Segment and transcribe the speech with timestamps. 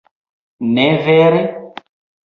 [0.73, 1.41] Ne vere?